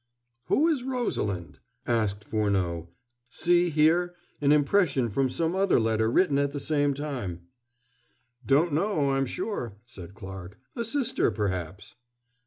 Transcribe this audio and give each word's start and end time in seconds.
"Who 0.45 0.67
is 0.67 0.81
'Rosalind'?" 0.81 1.59
asked 1.85 2.23
Furneaux 2.23 2.89
"see 3.29 3.69
here, 3.69 4.15
an 4.41 4.51
impression 4.51 5.11
from 5.11 5.29
some 5.29 5.53
other 5.53 5.79
letter 5.79 6.09
written 6.09 6.39
at 6.39 6.53
the 6.53 6.59
same 6.59 6.95
time." 6.95 7.41
"Don't 8.43 8.73
know, 8.73 9.11
I'm 9.11 9.27
sure," 9.27 9.77
said 9.85 10.15
Clarke. 10.15 10.57
"A 10.75 10.83
sister, 10.85 11.29
perhaps." 11.29 11.93